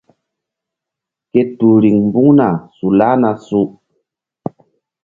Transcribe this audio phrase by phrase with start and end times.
[1.31, 3.61] Ke tul riŋ mbuŋna su lahna su.